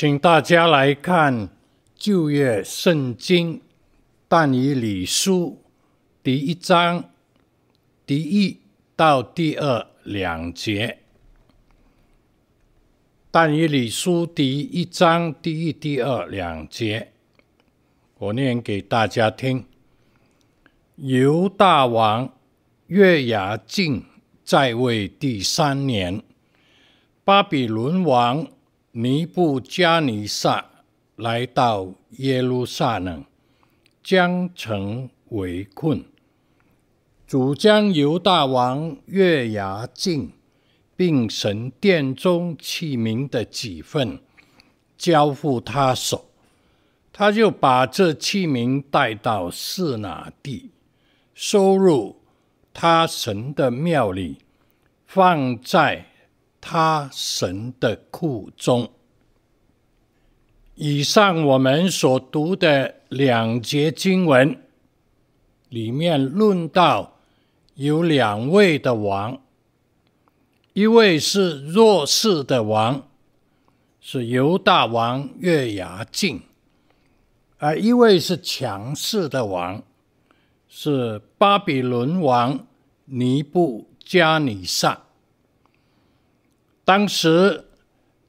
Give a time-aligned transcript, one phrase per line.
[0.00, 1.50] 请大家来看
[1.94, 3.60] 旧约圣经
[4.28, 5.62] 但以理书
[6.22, 7.04] 第一章
[8.06, 8.60] 第一
[8.96, 11.00] 到第二两节。
[13.30, 17.12] 但以理书第一章第一、第二两节，
[18.16, 19.66] 我念给大家听。
[20.96, 22.32] 犹大王
[22.86, 24.06] 约雅敬
[24.42, 26.22] 在位第三年，
[27.22, 28.48] 巴比伦王
[28.92, 30.64] 尼布加尼撒
[31.16, 33.24] 来到耶路撒冷，
[34.02, 36.04] 将城围困，
[37.26, 40.32] 主将犹大王约雅敬。
[40.96, 44.20] 并神殿中器皿的几份
[44.98, 46.26] 交付他手，
[47.10, 50.72] 他就把这器皿带到示拿地，
[51.32, 52.20] 收入
[52.74, 54.40] 他神的庙里，
[55.06, 56.09] 放在
[56.60, 58.90] 他神的库中。
[60.74, 64.56] 以上我们所读的两节经文
[65.68, 67.18] 里面论到
[67.74, 69.40] 有两位的王。
[70.72, 73.06] 一位是弱势的王，
[74.00, 76.42] 是犹大王约雅敬；
[77.58, 79.82] 而一位是强势的王，
[80.68, 82.66] 是巴比伦王
[83.06, 85.02] 尼布加尼撒。
[86.90, 87.66] 当时，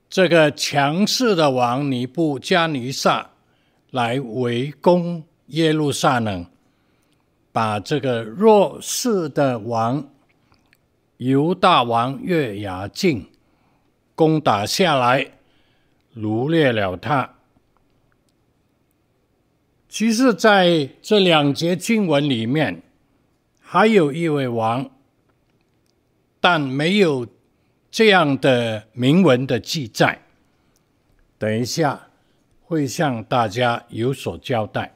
[0.08, 3.32] 这个强势的王尼布加尼撒
[3.90, 6.46] 来围攻耶路撒冷，
[7.52, 10.08] 把这个弱势的王。
[11.18, 13.32] 犹大王约雅敬
[14.14, 15.32] 攻打下来，
[16.16, 17.34] 掳掠了他。
[19.90, 22.84] 其实，在这两节经文里面，
[23.60, 24.92] 还有一位王，
[26.40, 27.26] 但没有
[27.92, 30.24] 这样的铭文的记载。
[31.38, 32.08] 等一下
[32.64, 34.96] 会向大家有所交代。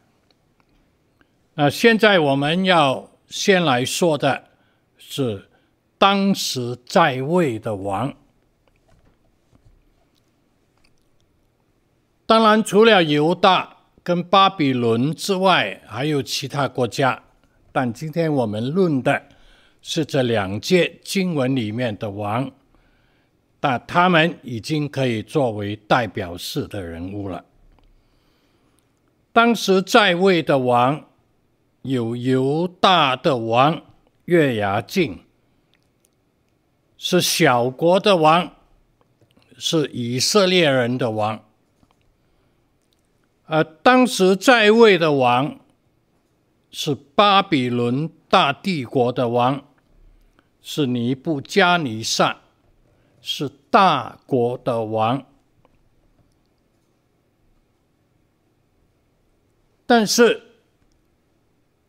[1.54, 4.46] 那现在我们要先来说的
[4.98, 5.50] 是。
[5.98, 8.14] 当时在位的王，
[12.26, 17.24] 当然除了犹大跟巴比伦之外，还有其他国家。
[17.72, 19.24] 但今天我们论的
[19.82, 22.52] 是这两届经文里面的王，
[23.66, 27.44] 那他们已经可以作为代表式的人物了。
[29.34, 31.04] 当时在位的王
[31.82, 33.82] 有犹大的王
[34.26, 35.20] 月牙敬。
[36.96, 38.54] 是小国的王，
[39.58, 41.44] 是以色列人的王。
[43.46, 45.60] 而当时在位的王
[46.70, 49.66] 是巴比伦大帝国的王，
[50.62, 52.42] 是尼布加尼撒，
[53.28, 55.26] 是大国的王。
[59.88, 60.44] 但是，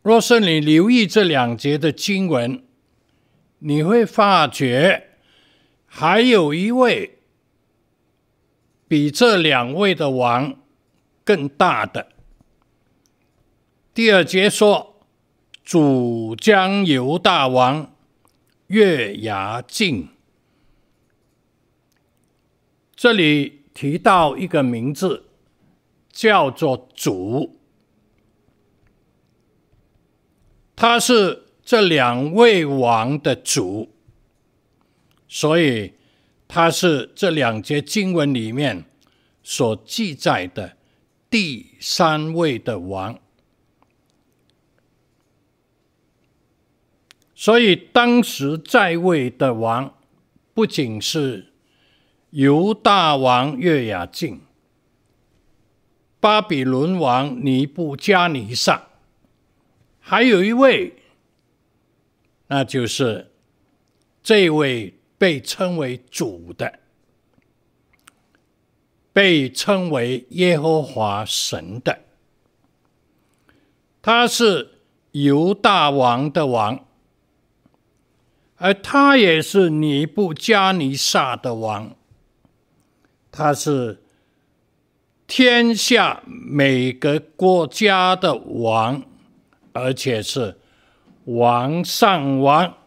[0.01, 2.63] 若是你留意这两节的经文，
[3.59, 5.09] 你会发觉，
[5.85, 7.19] 还有一位
[8.87, 10.57] 比这两位的王
[11.23, 12.07] 更大的。
[13.93, 15.03] 第二节说，
[15.63, 17.93] 主将犹大王
[18.67, 20.09] 约雅敬，
[22.97, 25.23] 这里提到一个名字，
[26.11, 27.57] 叫做主，
[30.75, 31.45] 他是。
[31.67, 33.89] 这两位王的主，
[35.27, 35.95] 所以
[36.47, 38.85] 他是这两节经文里面
[39.43, 40.77] 所记载的
[41.29, 43.19] 第三位的王。
[47.35, 49.93] 所以当时在位的王，
[50.53, 51.46] 不仅是
[52.37, 54.41] 犹大王约雅敬、
[56.19, 58.89] 巴比伦王尼布加尼撒，
[59.99, 60.93] 还有一位。
[62.45, 63.31] 那就是
[64.21, 66.77] 这位被称为主的，
[69.11, 72.01] 被称为耶和华神的，
[73.99, 74.83] 他是
[75.13, 76.85] 犹大王的王，
[78.57, 81.96] 而他也是尼布加尼撒的王，
[83.37, 84.01] 他是
[85.27, 89.03] 天下每个国家的王，
[89.73, 90.57] 而且是。
[91.25, 92.77] 王上王，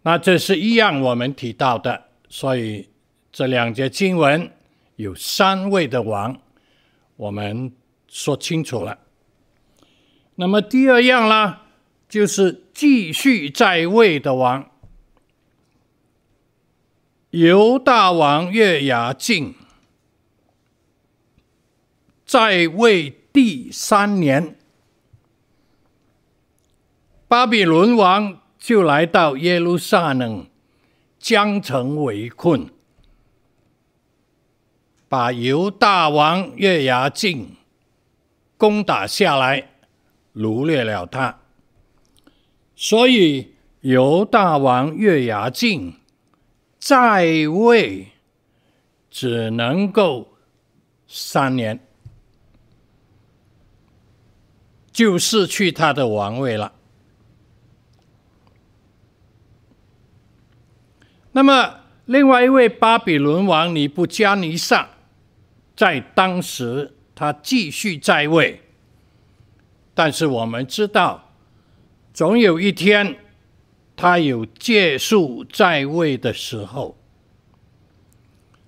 [0.00, 2.88] 那这是一样我们提到的，所以
[3.30, 4.50] 这两节经文
[4.96, 6.40] 有三位的王，
[7.16, 7.70] 我们
[8.08, 8.98] 说清楚了。
[10.36, 11.63] 那么第二样啦，
[12.14, 14.70] 就是继续在位的王。
[17.30, 19.52] 犹大王月牙敬
[22.24, 24.56] 在位第三年，
[27.26, 30.46] 巴比伦王就来到耶路撒冷，
[31.18, 32.70] 将城围困，
[35.08, 37.56] 把犹大王月牙敬
[38.56, 39.70] 攻打下来，
[40.36, 41.40] 掳掠了他。
[42.76, 45.96] 所以犹大王月牙敬。
[46.78, 48.08] 在位
[49.10, 50.34] 只能够
[51.06, 51.80] 三年，
[54.92, 56.74] 就失去他的王位了。
[61.32, 64.90] 那么，另外一位巴比伦王尼布加尼撒，
[65.74, 68.60] 在当时他继续在位，
[69.94, 71.23] 但是我们知道，
[72.14, 73.18] 总有一天。
[73.96, 76.96] 他有借宿在位的时候。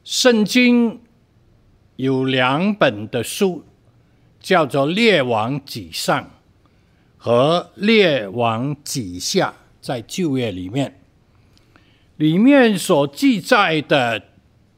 [0.05, 1.01] 圣经
[1.97, 3.65] 有两本的书，
[4.39, 6.23] 叫做《列王纪上》
[7.19, 9.49] 和《列王纪下》，
[9.85, 11.01] 在旧约里面，
[12.15, 14.23] 里面所记载的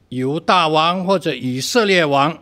[0.07, 2.39] 犹大王或者以色列王，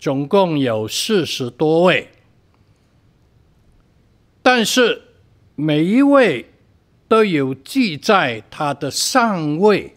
[0.00, 2.08] 总共有四十多位，
[4.42, 5.02] 但是
[5.62, 6.46] 每一位。
[7.12, 9.94] 都有记载他的上位，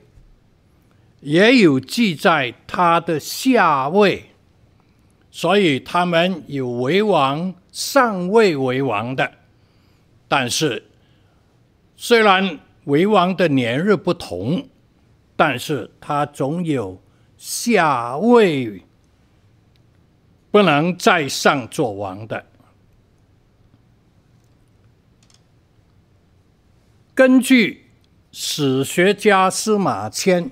[1.22, 4.32] 也有记载他的下位，
[5.32, 9.32] 所以他们有为王上位为王的，
[10.28, 10.84] 但是
[11.96, 14.68] 虽然为王的年日不同，
[15.38, 17.02] 但是他总有
[17.38, 18.84] 下位
[20.52, 22.46] 不能再上做王的。
[27.16, 27.92] 根据
[28.34, 30.50] 史学家司马迁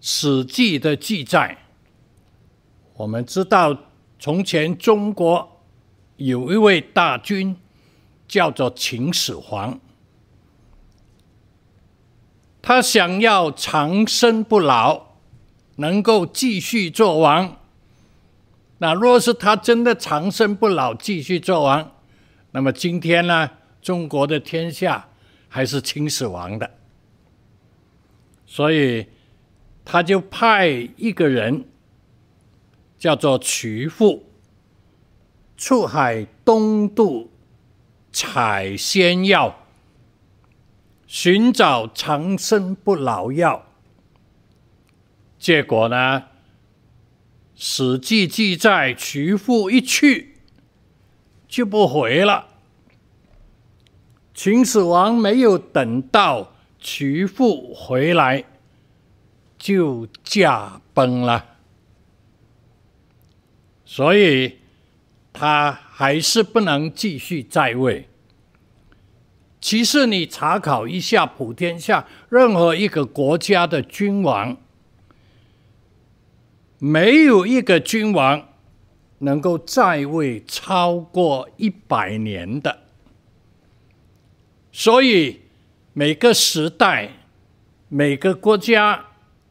[0.00, 1.58] 史记》的记载，
[2.94, 3.76] 我们知道
[4.18, 5.60] 从前中国
[6.16, 7.54] 有一位大君
[8.26, 9.78] 叫做秦始皇，
[12.62, 15.18] 他想要长生不老，
[15.74, 17.58] 能够继续做王。
[18.78, 21.92] 那若是他真的长生不老，继续做王，
[22.52, 23.50] 那么今天呢？
[23.86, 25.10] 中国的天下
[25.48, 26.68] 还是秦始皇的，
[28.44, 29.06] 所以
[29.84, 30.66] 他就派
[30.96, 31.68] 一个人
[32.98, 34.24] 叫做曲阜，
[35.56, 37.30] 出海东渡
[38.10, 39.56] 采仙药，
[41.06, 43.66] 寻找长生不老药。
[45.38, 46.20] 结果呢，
[47.54, 50.38] 《史记》记载，曲阜一去
[51.46, 52.55] 就不回了。
[54.36, 58.44] 秦始皇没有等到徐父回来，
[59.56, 61.56] 就驾崩了，
[63.86, 64.58] 所以
[65.32, 68.10] 他还是不能继续在位。
[69.58, 74.58] 其实你查考一下普天下任何一个国家的君王，
[76.78, 78.46] 没有一个君王
[79.20, 82.82] 能够在位超过一百年的。
[84.78, 85.40] 所以，
[85.94, 87.08] 每个时代、
[87.88, 89.06] 每个国家、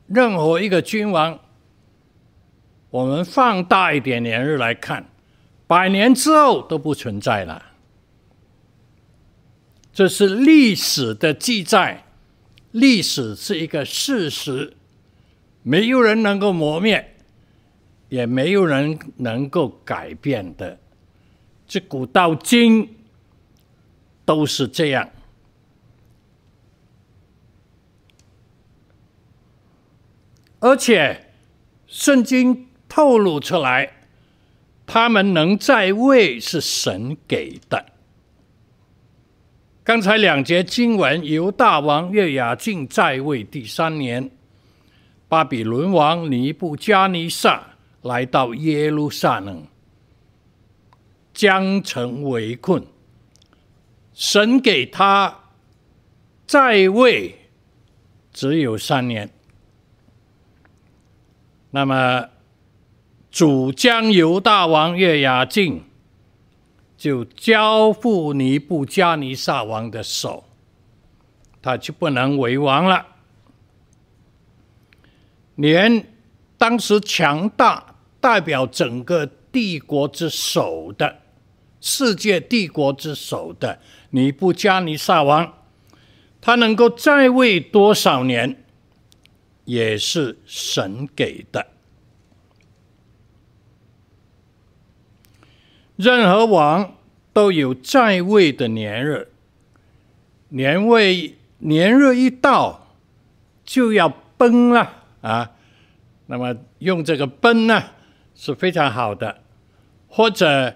[0.06, 1.40] 任何一个君王，
[2.92, 5.10] 我们放大一点年日来看，
[5.66, 7.72] 百年之后都不存在了。
[9.92, 12.06] 这是历史的记载，
[12.70, 14.74] 历史是一个事实，
[15.64, 17.16] 没有人能够磨灭，
[18.10, 20.78] 也没有人能够改变的。
[21.68, 22.96] 自古到今
[24.24, 25.10] 都是这样。
[30.66, 31.28] 而且，
[31.86, 33.98] 圣经透露出来，
[34.88, 37.86] 他们能在位是神给的。
[39.84, 44.32] 刚才两节经文，犹大王约雅敬在位第三年，
[45.30, 49.68] 巴比伦王尼布加尼撒来到耶路撒冷，
[51.32, 52.84] 将城围困。
[54.16, 55.42] 神给他
[56.48, 57.36] 在位
[58.34, 59.30] 只有三年。
[61.76, 62.30] 那么，
[63.30, 65.84] 主将犹大王约雅敬
[66.96, 70.46] 就交付尼布加尼撒王的手，
[71.62, 73.06] 他就不能为王了。
[75.56, 76.08] 连
[76.58, 81.18] 当时强大代表整个帝国之首的
[81.82, 83.78] 世界帝国之首的
[84.12, 85.54] 尼布加尼撒王，
[86.40, 88.64] 他能够在位多少年，
[89.66, 91.68] 也是神给的。
[95.96, 96.96] 任何王
[97.34, 99.30] 都有在位的年日，
[100.50, 102.96] 年位年日一到，
[103.64, 105.52] 就要崩了啊！
[106.28, 107.92] 那么用这个崩呢，
[108.36, 109.42] 是非常好的，
[110.08, 110.76] 或者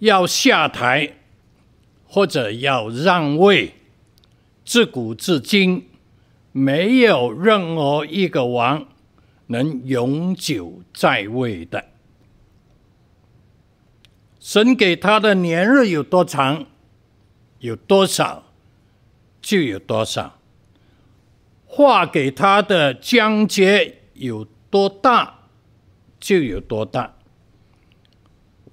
[0.00, 1.14] 要下台，
[2.06, 3.74] 或者要让位。
[4.62, 5.88] 自古至今，
[6.52, 8.86] 没有任何一个王
[9.46, 11.84] 能永久在位的。
[14.38, 16.66] 神给他的年日有多长，
[17.58, 18.44] 有多少，
[19.40, 20.38] 就有多少；
[21.66, 25.40] 划给他的疆界有多大，
[26.18, 27.16] 就有多大。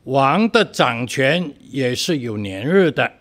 [0.06, 3.12] 王的掌权也是有年日的。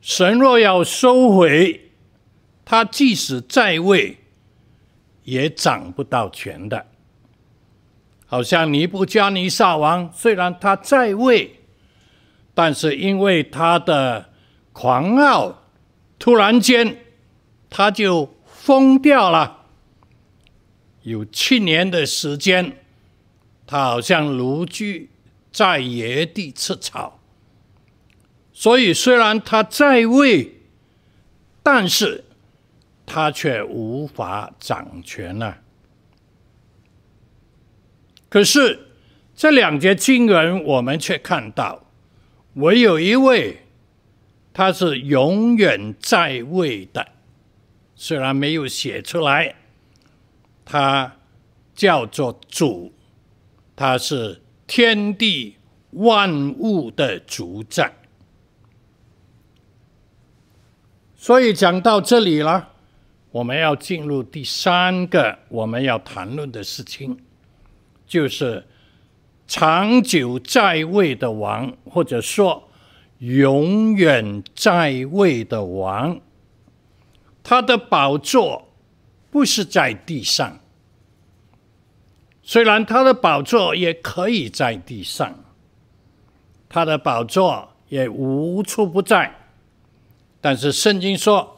[0.00, 1.83] 神若要收回，
[2.64, 4.18] 他即使在位，
[5.24, 6.86] 也掌不到权的。
[8.26, 11.60] 好像尼布加尼撒王，虽然他在位，
[12.54, 14.30] 但是因为他的
[14.72, 15.62] 狂傲，
[16.18, 17.04] 突然间
[17.68, 19.66] 他就疯掉了。
[21.02, 22.78] 有七年的时间，
[23.66, 25.10] 他好像如居
[25.52, 27.20] 在野地吃草。
[28.52, 30.60] 所以虽然他在位，
[31.62, 32.24] 但是
[33.06, 35.58] 他却无法掌权了。
[38.28, 38.88] 可是
[39.34, 41.84] 这两节经文，我们却看到，
[42.54, 43.62] 唯有一位，
[44.52, 47.08] 他是永远在位的，
[47.94, 49.56] 虽然没有写出来。
[50.64, 51.16] 他
[51.74, 52.92] 叫做主，
[53.76, 55.56] 他是天地
[55.90, 57.92] 万物的主宰。
[61.14, 62.73] 所以讲到这里了，
[63.34, 67.18] 我们要进入第三个我们要谈论的事情，
[68.06, 68.64] 就是
[69.48, 72.68] 长久在位的王，或者说
[73.18, 76.20] 永远在位的王，
[77.42, 78.68] 他的宝座。
[79.32, 80.60] 不是在地上，
[82.40, 85.42] 虽然他的宝座也可以在地上，
[86.68, 89.34] 他的宝座也无处不在，
[90.40, 91.53] 但是圣经说，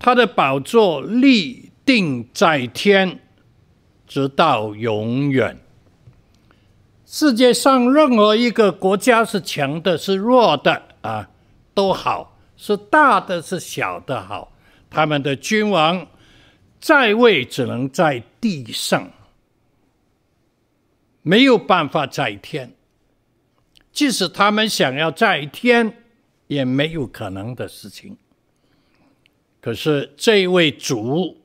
[0.00, 3.20] 他的宝座立定在天，
[4.06, 5.60] 直到永远。
[7.04, 11.28] 世界上任何一个国家是强的，是弱的啊，
[11.74, 14.52] 都好，是大的，是小的好，
[14.88, 16.06] 他们的君王。
[16.80, 19.10] 在位只能在地上，
[21.20, 22.72] 没有办法在天。
[23.92, 25.92] 即使他们想要在天，
[26.46, 28.16] 也没有可能的事情。
[29.60, 31.42] 可是这位主，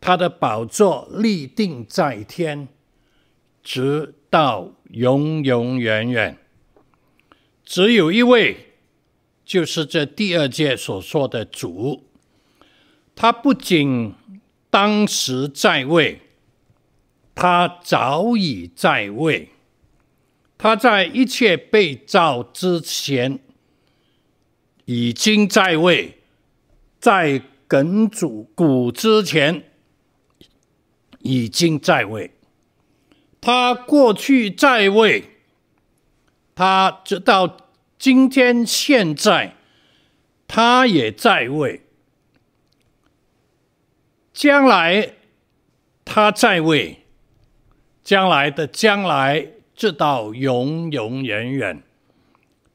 [0.00, 2.68] 他的宝座立定在天，
[3.62, 6.38] 直到永永远远。
[7.64, 8.74] 只有一位，
[9.44, 12.04] 就是这第二届所说的主，
[13.14, 14.14] 他不仅。
[14.72, 16.22] 当时在位，
[17.34, 19.50] 他早已在位。
[20.56, 23.38] 他在一切被造之前
[24.86, 26.16] 已经在位，
[26.98, 27.42] 在
[27.72, 29.64] 亘古古之前
[31.20, 32.32] 已经在位。
[33.40, 35.24] 他过去在位，
[36.54, 37.56] 他直到
[37.98, 39.56] 今天现在，
[40.46, 41.80] 他也在位。
[44.34, 45.14] 将来
[46.04, 47.06] 他在位，
[48.04, 51.82] 将来的将来，直到永永远远，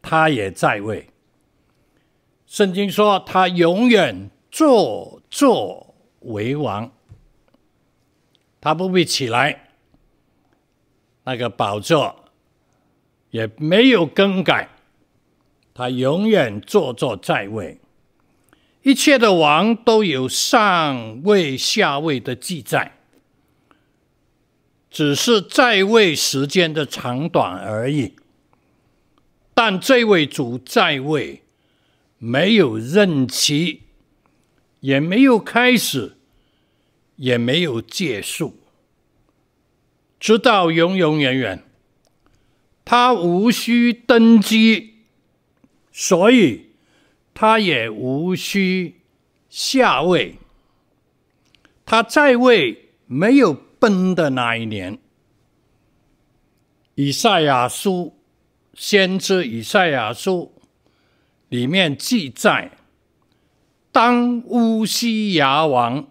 [0.01, 1.09] 他也在位。
[2.47, 6.91] 圣经说他永远坐坐为王，
[8.59, 9.69] 他不必起来，
[11.25, 12.25] 那个宝座
[13.29, 14.69] 也没有更改，
[15.75, 17.79] 他永远坐坐在位。
[18.81, 22.97] 一切的王都有上位下位的记载，
[24.89, 28.15] 只是在位时间的长短而已。
[29.53, 31.43] 但这位主在位，
[32.17, 33.83] 没有任期，
[34.87, 36.15] 也没有开始，
[37.17, 38.57] 也没有结束，
[40.17, 41.61] 直到永永远远。
[42.85, 44.93] 他无需登基，
[45.91, 46.67] 所以。
[47.33, 49.01] 他也无需
[49.47, 50.37] 下位，
[51.85, 54.97] 他在位没有崩的那一年。
[56.95, 58.17] 以赛亚书
[58.73, 60.55] 先知以赛亚书
[61.49, 62.76] 里面记载，
[63.97, 66.05] 当乌西雅王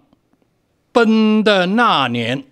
[0.91, 2.45] 崩的那年，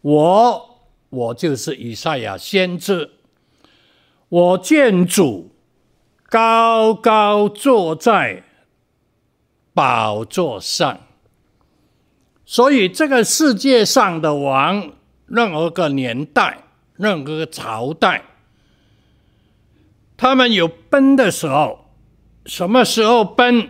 [0.00, 3.10] 我我就是以赛亚先知，
[4.30, 5.54] 我见主
[6.26, 8.44] 高高坐在
[9.74, 11.00] 宝座上，
[12.46, 14.90] 所以这个世界上的王，
[15.26, 16.62] 任何个年代，
[16.94, 18.24] 任何个朝代。
[20.16, 21.90] 他们有崩的时候，
[22.46, 23.68] 什么时候崩？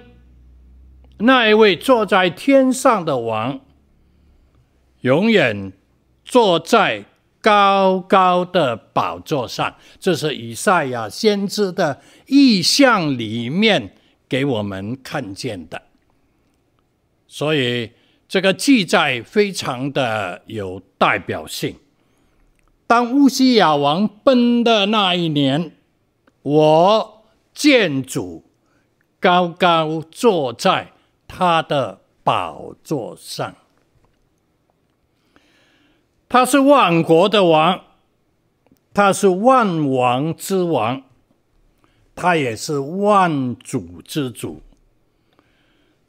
[1.19, 3.61] 那一位坐在天上的王，
[5.01, 5.73] 永远
[6.25, 7.05] 坐在
[7.41, 9.77] 高高的宝座上。
[9.99, 13.95] 这是以赛亚先知的意象里面
[14.29, 15.83] 给我们看见的，
[17.27, 17.93] 所以
[18.29, 21.77] 这个记载非常的有代表性。
[22.87, 25.73] 当乌西雅王崩的那一年。
[26.43, 28.45] 我见主
[29.21, 30.93] 高高坐在
[31.29, 33.55] 他的宝座上，
[36.29, 37.85] 他是万国的王，
[38.93, 41.05] 他是万王之王，
[42.17, 44.63] 他也是万主之主，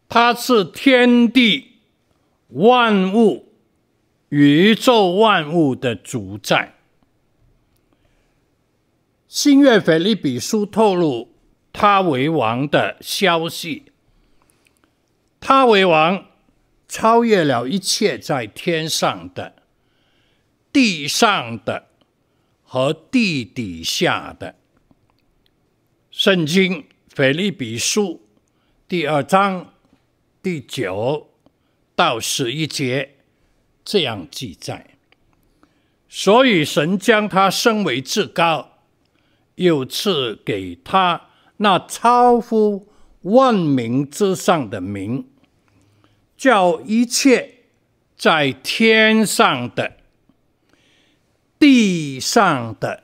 [0.07, 1.81] 他是天地
[2.47, 3.53] 万物、
[4.29, 6.73] 宇宙万物的主宰。
[9.27, 11.29] 新约腓立比书透露
[11.71, 13.91] 他为王的消息，
[15.39, 16.25] 他为王，
[16.87, 19.55] 超越了一切在天上的、
[20.71, 21.87] 地上的
[22.63, 24.55] 和地底下的。
[26.11, 28.27] 圣经腓立比书
[28.87, 29.73] 第二章
[30.41, 31.29] 第九
[31.95, 33.17] 到十一节
[33.85, 34.97] 这样记载，
[36.09, 38.79] 所以神将他升为至高。
[39.55, 42.87] 又赐给他那超乎
[43.29, 45.27] 万名之上的名，
[46.37, 47.55] 叫一切
[48.17, 49.97] 在天上的、
[51.57, 53.03] 地上的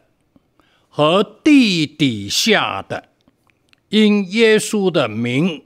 [0.89, 3.09] 和地底下的，
[3.89, 5.63] 因耶稣的名，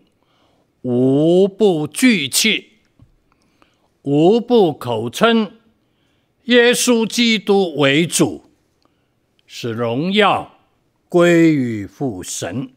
[0.82, 2.69] 无不举起，
[4.02, 5.54] 无不口称
[6.45, 8.52] 耶稣基督为主，
[9.45, 10.56] 使荣耀。
[11.12, 12.69] 归于父神，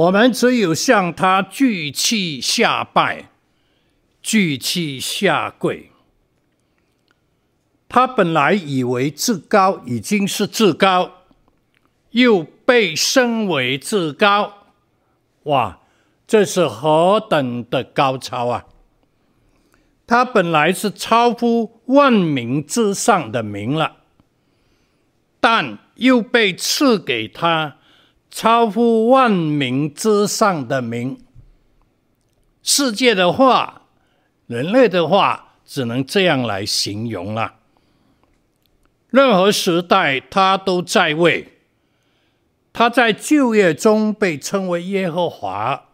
[0.00, 3.28] 我们只有向他聚气下拜，
[4.22, 5.90] 聚气下跪。
[7.86, 11.24] 他本来以为至高已经是至高，
[12.12, 14.54] 又被升为至高，
[15.42, 15.80] 哇，
[16.26, 18.64] 这是何等的高超啊！
[20.06, 23.96] 他本来是超乎万名之上的名了。
[25.40, 27.76] 但又被赐给他
[28.30, 31.18] 超乎万名之上的名。
[32.62, 33.82] 世界的话，
[34.46, 37.56] 人类的话，只能这样来形容了。
[39.08, 41.58] 任何时代，他都在位。
[42.72, 45.88] 他在旧约中被称为耶和华，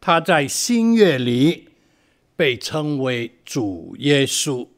[0.00, 1.70] 他在新约里
[2.36, 4.68] 被称为主耶稣。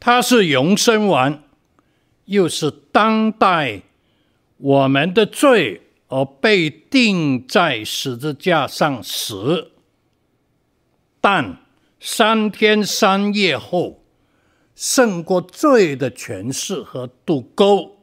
[0.00, 1.42] 他是永生王。
[2.26, 3.82] 又是当代
[4.60, 9.72] 我们的罪而被钉在十字架上死，
[11.20, 11.56] 但
[11.98, 14.02] 三天三夜后
[14.74, 17.98] 胜过罪的权势和毒钩，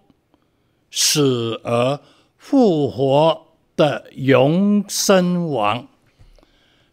[0.89, 1.99] 死而
[2.37, 5.87] 复活的永生王。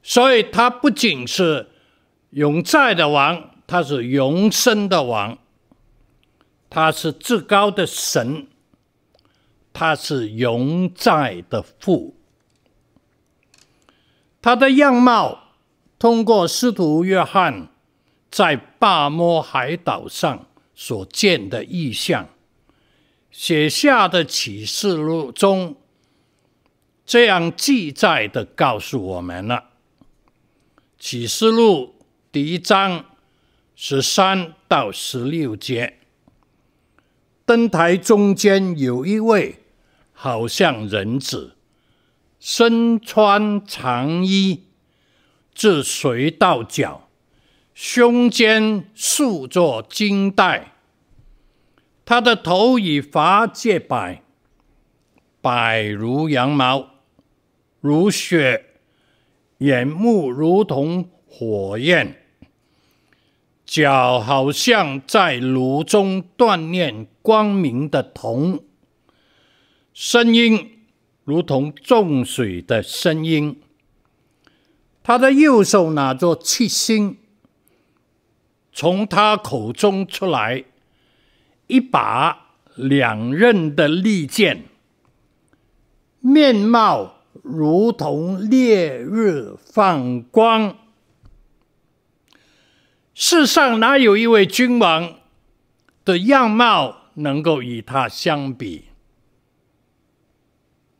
[0.02, 1.70] 所以，他不仅是
[2.30, 5.38] 永在的王，他是永生的王。
[6.68, 8.48] 他是至高的神，
[9.74, 12.16] 他是永在的父。
[14.40, 15.50] 他的样貌，
[15.98, 17.68] 通过使徒约翰
[18.30, 22.28] 在巴摩海岛上所见的异象，
[23.30, 25.76] 写下的启示录中
[27.04, 29.70] 这样记载的告诉我们了。
[30.98, 31.96] 启示录
[32.30, 33.04] 第一章
[33.74, 35.98] 十三到十六节。
[37.46, 39.63] 灯台中间有一位，
[40.24, 41.54] 好像人子，
[42.40, 44.62] 身穿长衣，
[45.54, 47.10] 自髓到脚，
[47.74, 50.72] 胸间束着金带。
[52.06, 54.22] 他的头以发洁白，
[55.42, 56.88] 白如羊毛，
[57.82, 58.62] 如雪；
[59.58, 62.22] 眼目如同火焰。
[63.66, 68.64] 脚好像在炉中锻炼光明的铜，
[69.94, 70.80] 声音
[71.22, 73.62] 如同重水的声音。
[75.04, 77.16] 他的右手拿着七星，
[78.72, 80.64] 从他口中出来
[81.68, 84.64] 一把两刃的利剑，
[86.18, 90.76] 面貌如同烈日放光。
[93.14, 95.20] 世上哪有一位君王
[96.04, 98.86] 的样貌能够与他相比？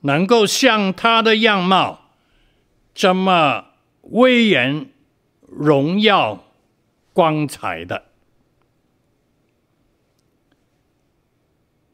[0.04, 2.10] 能够像他的样貌
[2.94, 4.90] 这么威严、
[5.40, 6.44] 荣耀、
[7.12, 8.06] 光彩的？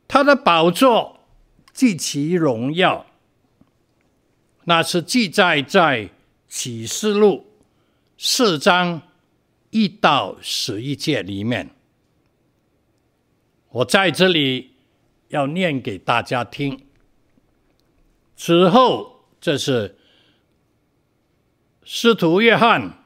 [0.07, 1.21] 他的宝座
[1.73, 3.07] 及其荣耀，
[4.65, 6.11] 那是记载在
[6.49, 7.47] 启示录
[8.17, 9.03] 四章。
[9.73, 11.71] 一到十一节里面，
[13.69, 14.73] 我在这里
[15.29, 16.89] 要念给大家听。
[18.43, 19.99] 此后，这是
[21.83, 23.05] 师徒约翰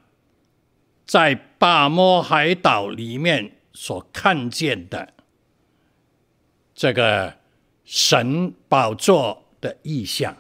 [1.04, 5.12] 在巴摩海岛里面所看见的
[6.72, 7.38] 这个
[7.84, 10.36] 神宝座的异象。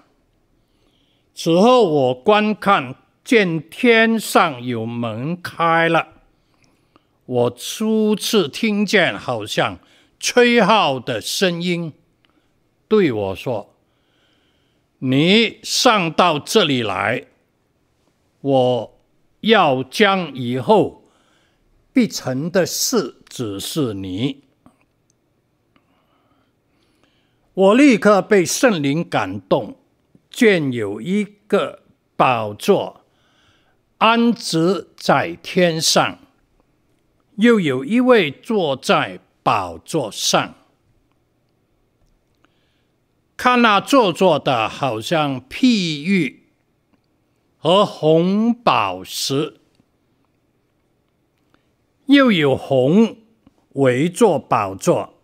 [1.34, 6.22] 此后，我观看，见天上有门开了。
[7.26, 9.80] 我初次听见好像
[10.20, 11.92] 吹号的声音，
[12.86, 13.73] 对我说
[14.98, 17.26] ：“你上到这里来，
[18.40, 18.98] 我
[19.40, 21.04] 要将以后
[21.92, 24.42] 必成的事指示你。”
[27.54, 29.76] 我立刻被圣灵感动，
[30.28, 31.84] 见有一个
[32.16, 33.02] 宝座
[33.98, 36.18] 安置在天上。
[37.36, 40.54] 又有一位坐在宝座上，
[43.36, 46.46] 看那坐坐的，好像碧玉
[47.56, 49.60] 和红宝石，
[52.06, 53.16] 又有红
[53.74, 55.14] 围坐宝座，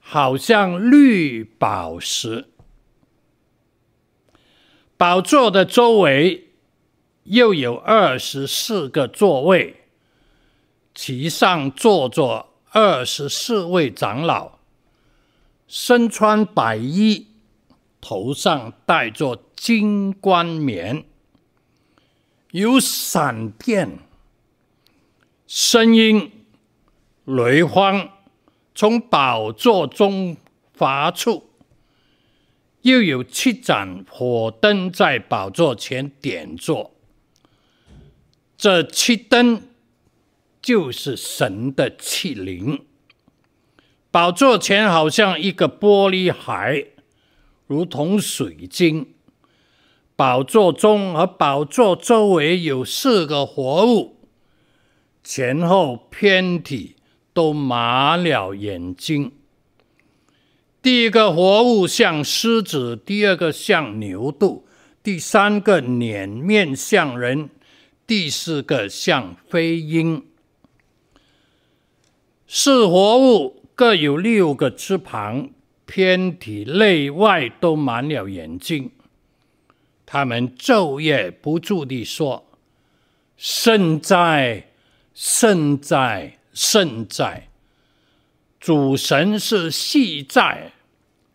[0.00, 2.50] 好像绿宝石。
[4.96, 6.52] 宝座的周围
[7.24, 9.82] 又有二十四个座位。
[10.98, 14.55] 其上坐着二十四位长老，
[15.66, 17.28] 身穿白衣，
[18.00, 21.04] 头上戴着金冠冕，
[22.52, 23.98] 有闪电、
[25.46, 26.30] 声音、
[27.24, 28.08] 雷轰
[28.74, 30.36] 从宝座中
[30.72, 31.50] 发出，
[32.82, 36.92] 又有七盏火灯在宝座前点着，
[38.56, 39.62] 这七灯。
[40.62, 42.84] 就是神的七灵，
[44.16, 46.86] 宝座前好像一个玻璃海，
[47.66, 49.08] 如同水晶。
[50.16, 54.16] 宝座中和宝座周围有四个活物，
[55.22, 56.96] 前后偏体
[57.34, 59.32] 都麻了眼睛。
[60.80, 64.66] 第一个活物像狮子，第二个像牛肚，
[65.02, 67.50] 第三个脸面像人，
[68.06, 70.24] 第四个像飞鹰。
[72.46, 75.50] 四活物各有六个翅膀，
[75.84, 78.90] 偏体内外都满了眼睛。
[80.06, 82.46] 他们昼夜不住地说
[83.36, 84.68] ：“圣哉，
[85.12, 87.48] 圣哉，圣哉！
[88.58, 90.72] 主神是昔在、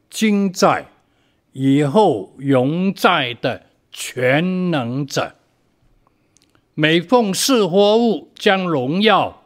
[0.10, 0.88] 今在、
[1.54, 5.36] 以后永在的全能者。”
[6.74, 9.44] 每逢四活物将荣耀、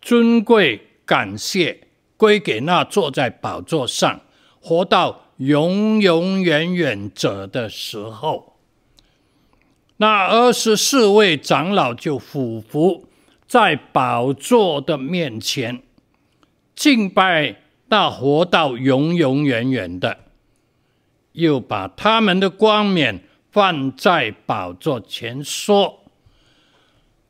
[0.00, 0.88] 尊贵。
[1.04, 1.88] 感谢
[2.22, 4.20] 归给那坐在宝座上、
[4.60, 8.58] 活到永永远远者的时候，
[9.96, 13.08] 那二十四位长老就俯伏
[13.48, 15.82] 在宝座的面前，
[16.76, 17.56] 敬拜
[17.88, 20.18] 那活到永永远远的，
[21.32, 26.04] 又把他们的冠冕放在宝座前，说：“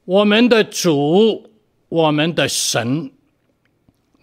[0.04, 1.48] 我们的主，
[1.88, 3.10] 我们的神。”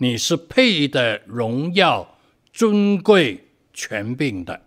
[0.02, 2.18] 你是配得荣耀、
[2.54, 4.62] 尊贵、权柄的，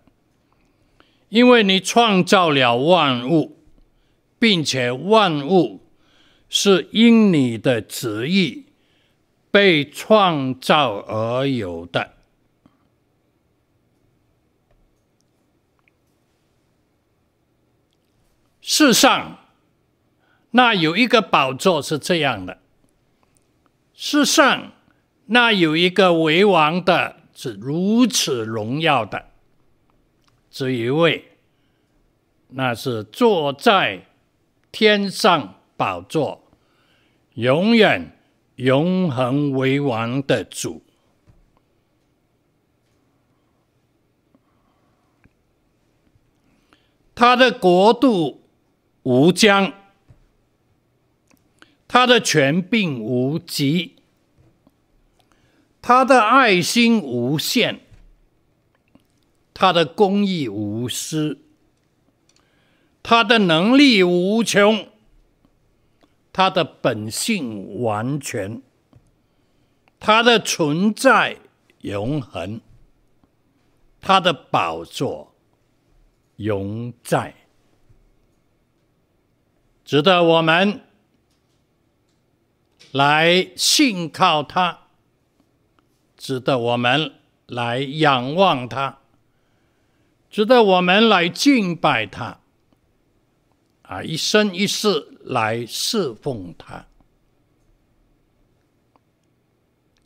[1.29, 3.57] 因为你创造了万物，
[4.37, 5.81] 并且万物
[6.49, 8.65] 是因你的旨意
[9.49, 12.13] 被创造而有的。
[18.61, 19.39] 世上，
[20.51, 22.59] 那有一个宝座是这样的。
[23.93, 24.71] 世上
[25.25, 29.29] 那有一个为王的，是如此荣耀的，
[30.51, 31.37] 这一位，
[32.49, 34.05] 那是坐在
[34.71, 36.43] 天上宝座，
[37.35, 38.17] 永远
[38.55, 40.83] 永恒为王的主。
[47.15, 48.41] 他的国度
[49.03, 49.71] 无疆，
[51.87, 53.95] 他的权柄无极，
[55.83, 57.81] 他的爱心无限，
[59.53, 61.39] 他的公义无私，
[63.03, 64.87] 他的能力无穷，
[66.31, 68.61] 他的本性完全，
[69.99, 71.39] 他的存在
[71.81, 72.61] 永恒，
[73.99, 75.35] 他的宝座。
[76.37, 77.35] 永在，
[79.85, 80.81] 值得我们
[82.91, 84.82] 来信靠他，
[86.23, 87.15] 值得我们
[87.47, 88.99] 来仰望他，
[90.29, 92.39] 值得我们来敬拜他，
[93.81, 96.85] 啊，一生一世来侍奉他，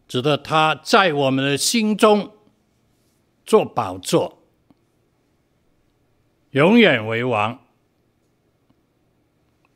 [0.07, 2.31] 值得他在我们的心中
[3.45, 4.41] 做宝座。
[6.49, 7.59] 永远为王，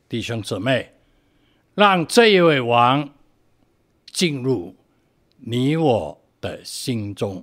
[0.08, 0.92] 弟兄姊妹，
[1.76, 3.14] 让这一位王
[4.06, 4.74] 进入
[5.36, 7.42] 你我的心中。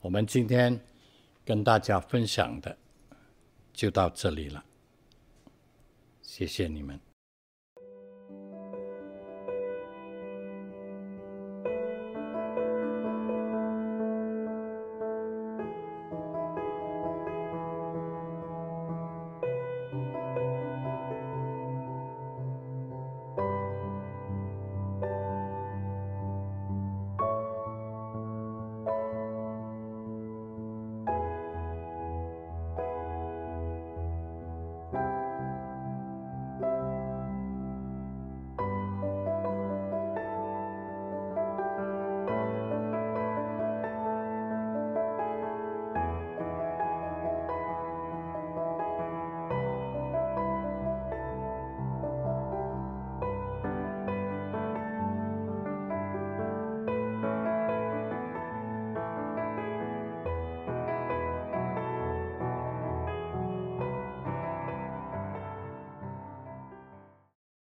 [0.00, 0.80] 我们今天
[1.44, 2.78] 跟大家分享的
[3.74, 4.64] 就到这里了，
[6.22, 7.11] 谢谢你们。